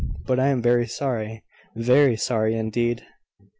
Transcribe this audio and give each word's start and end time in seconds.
But 0.25 0.39
I 0.39 0.47
am 0.47 0.63
very 0.63 0.87
sorry 0.87 1.43
very 1.75 2.17
sorry, 2.17 2.55
indeed." 2.57 3.05